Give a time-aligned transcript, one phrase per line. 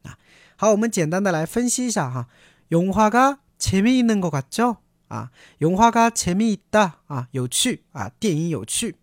[0.04, 0.16] 啊，
[0.62, 2.26] 好，我们简单的来分析一下哈。
[2.70, 4.78] 영화가재미있는것같죠
[5.08, 8.96] 啊，영화가재미있다啊，有趣啊，电影有趣。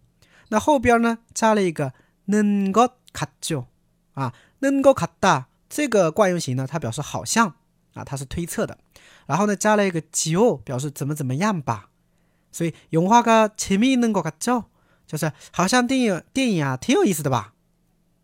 [0.50, 1.94] 那后边呢，加了一个
[2.28, 3.66] 는것같죠
[4.14, 7.56] 啊，는것같다这个惯用型呢，它表示好像。
[7.96, 8.78] 啊，它是推测的，
[9.26, 11.90] 然后呢，加了一个지 요， 表示怎么怎么样吧。
[12.52, 14.66] 所以영화가재미있는것같 죠，
[15.08, 17.54] 就是好像电影电影啊挺有意思的吧，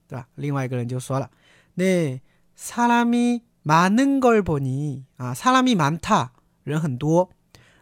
[0.10, 0.28] 对吧？
[0.36, 1.30] 另外一个人就说了，
[1.76, 2.20] 네
[2.58, 6.30] 사람이많은걸보니啊，사람이많다
[6.64, 7.30] 人很多，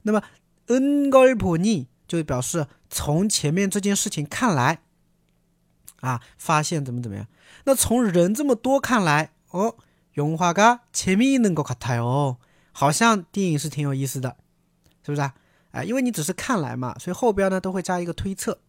[0.03, 0.21] 那么
[0.67, 4.81] 은걸보니就表示从前面这件事情看来
[6.01, 7.25] 啊，发现怎么怎么样。
[7.65, 9.75] 那从人这么多看来，哦。
[10.15, 12.37] 영화가재미있는것같아 요，
[12.73, 14.35] 好像电影是挺有意思的，
[15.05, 15.33] 是不是啊？
[15.71, 18.59] 哎，因为你只是看来嘛，所以后边呢都会加一个推测，